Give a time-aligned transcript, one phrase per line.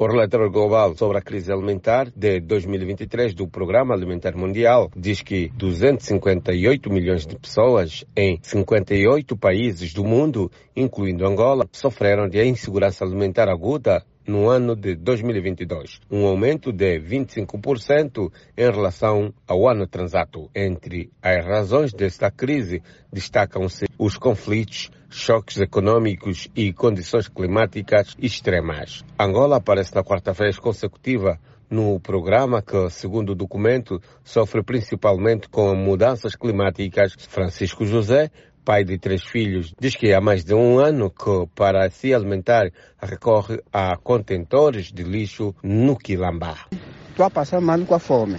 [0.00, 5.48] O relatório global sobre a crise alimentar de 2023 do Programa Alimentar Mundial diz que
[5.56, 13.48] 258 milhões de pessoas em 58 países do mundo, incluindo Angola, sofreram de insegurança alimentar
[13.48, 20.48] aguda no ano de 2022, um aumento de 25% em relação ao ano transato.
[20.54, 29.04] Entre as razões desta crise destacam-se os conflitos, choques econômicos e condições climáticas extremas.
[29.18, 31.38] Angola aparece na quarta vez consecutiva
[31.70, 37.14] no programa que, segundo o documento, sofre principalmente com mudanças climáticas.
[37.28, 38.30] Francisco José
[38.68, 42.70] pai de três filhos, diz que há mais de um ano que, para se alimentar,
[43.00, 46.66] recorre a contentores de lixo no Quilambá.
[47.08, 48.36] Estou a passar mal com a fome.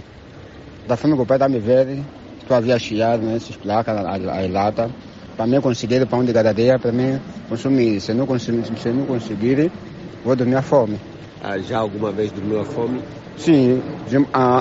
[0.86, 1.98] Da fome que o pai está me ver,
[2.40, 4.88] estou a viajar nesses placas, a, a, a lata,
[5.40, 7.98] para mim conseguir pão de cada dia, para mim consumir.
[7.98, 9.72] Se não conseguir, se não conseguir
[10.22, 10.98] vou dormir a fome.
[11.42, 13.00] Ah, já alguma vez dormiu a fome?
[13.38, 13.80] Sim,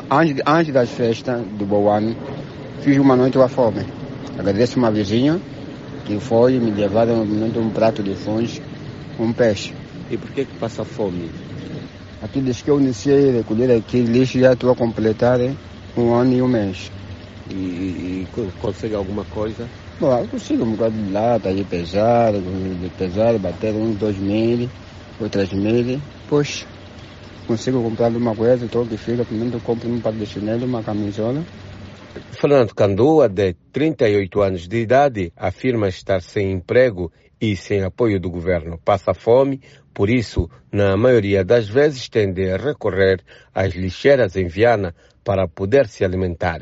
[0.09, 2.15] antes, antes das festas do bom ano,
[2.79, 3.85] fiz uma noite a fome.
[4.37, 5.37] Agradeço uma vizinha
[6.05, 8.61] que foi me levaram um prato de fãs
[9.19, 9.73] um peixe.
[10.09, 11.29] E por que que passa fome?
[12.21, 15.41] Aqui desde que eu iniciei a recolher aqui lixo já estou a completar
[15.97, 16.89] um ano e um mês.
[17.49, 19.67] E, e, e consegue alguma coisa?
[19.99, 24.69] Bom, eu consigo um bocado de lata, de pesar, de pesar, bater uns dois mil,
[25.19, 26.65] ou três mil, pois
[27.45, 31.43] consigo comprar uma coisa, estou que fica, primeiro compro um par de chinelo, uma camisola,
[32.31, 37.11] Fernando Candua, de 38 anos de idade, afirma estar sem emprego
[37.41, 38.79] e sem apoio do governo.
[38.83, 39.61] Passa fome,
[39.93, 43.21] por isso, na maioria das vezes, tende a recorrer
[43.53, 46.61] às lixeiras em Viana para poder se alimentar.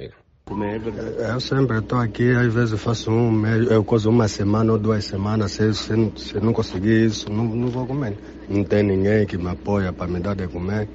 [0.49, 5.03] Eu sempre estou aqui, às vezes faço um mês, eu cozo uma semana ou duas
[5.03, 8.17] semanas, se, se, se não conseguir isso, não, não vou comer.
[8.47, 10.87] Não tem ninguém que me apoia para me dar de comer.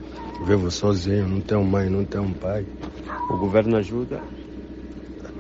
[0.47, 2.67] Vivo sozinho, não tenho mãe, não tenho pai.
[3.29, 4.23] O governo ajuda?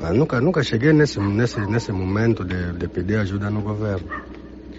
[0.00, 4.06] Eu nunca, nunca cheguei nesse, nesse, nesse momento de, de pedir ajuda no governo.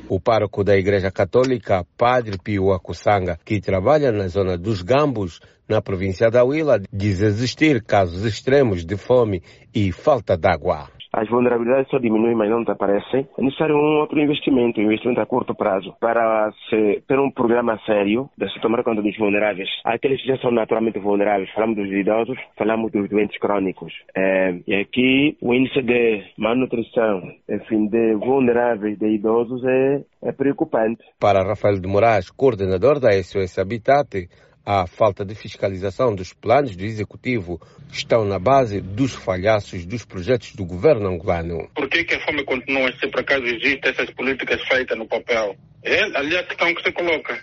[0.09, 5.81] O pároco da Igreja Católica, Padre Pio Acussanga, que trabalha na zona dos Gambos, na
[5.81, 9.41] província da Huila, diz existir casos extremos de fome
[9.73, 13.27] e falta de água as vulnerabilidades só diminuem, mas não desaparecem.
[13.37, 17.79] É necessário um outro investimento, um investimento a curto prazo, para se, ter um programa
[17.85, 19.69] sério de se tomar conta dos vulneráveis.
[19.85, 23.93] Aqueles que já são naturalmente vulneráveis, falamos dos idosos, falamos dos doentes crônicos.
[24.15, 31.03] É, e aqui o índice de malnutrição, enfim, de vulneráveis, de idosos, é, é preocupante.
[31.19, 34.27] Para Rafael de Moraes, coordenador da SOS Habitat,
[34.65, 37.59] a falta de fiscalização dos planos do executivo
[37.91, 41.69] estão na base dos falhaços dos projetos do governo angolano.
[41.75, 45.55] Por que, que a fome continua se por acaso existem essas políticas feitas no papel?
[45.83, 47.39] É ali a questão que se coloca.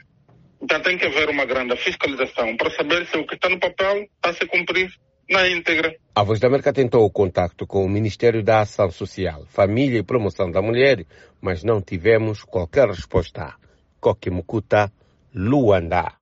[0.63, 4.03] Então tem que haver uma grande fiscalização para saber se o que está no papel
[4.03, 4.91] está a se cumprir
[5.29, 5.95] na íntegra.
[6.15, 10.03] A Voz da América tentou o contato com o Ministério da Ação Social, Família e
[10.03, 11.07] Promoção da Mulher,
[11.41, 13.55] mas não tivemos qualquer resposta.
[14.01, 14.91] Coquimucuta,
[15.35, 16.13] Luanda.